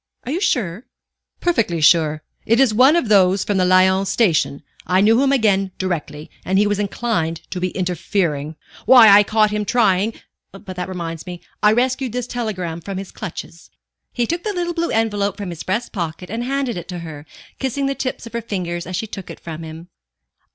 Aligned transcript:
Are 0.23 0.31
you 0.31 0.41
sure?" 0.41 0.87
"Perfectly 1.41 1.79
sure. 1.79 2.23
It 2.47 2.59
is 2.59 2.73
one 2.73 2.95
of 2.95 3.07
those 3.07 3.43
from 3.43 3.57
the 3.57 3.65
Lyons 3.65 4.09
Station. 4.09 4.63
I 4.87 4.99
knew 4.99 5.21
him 5.21 5.31
again 5.31 5.73
directly, 5.77 6.31
and 6.43 6.57
he 6.57 6.65
was 6.65 6.79
inclined 6.79 7.41
to 7.51 7.59
be 7.59 7.69
interfering. 7.69 8.55
Why, 8.87 9.09
I 9.09 9.21
caught 9.21 9.51
him 9.51 9.63
trying 9.63 10.15
but 10.51 10.75
that 10.75 10.89
reminds 10.89 11.27
me 11.27 11.39
I 11.61 11.71
rescued 11.71 12.13
this 12.13 12.25
telegram 12.25 12.81
from 12.81 12.97
his 12.97 13.11
clutches." 13.11 13.69
He 14.11 14.25
took 14.25 14.41
the 14.41 14.53
little 14.53 14.73
blue 14.73 14.89
envelope 14.89 15.37
from 15.37 15.51
his 15.51 15.61
breast 15.61 15.91
pocket 15.91 16.31
and 16.31 16.43
handed 16.45 16.77
it 16.77 16.87
to 16.87 16.97
her, 17.05 17.27
kissing 17.59 17.85
the 17.85 17.93
tips 17.93 18.25
of 18.25 18.33
her 18.33 18.41
fingers 18.41 18.87
as 18.87 18.95
she 18.95 19.05
took 19.05 19.29
it 19.29 19.39
from 19.39 19.61
him. 19.61 19.89